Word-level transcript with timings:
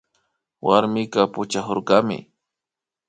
Warmika 0.65 1.21
puchakurkami 1.33 2.17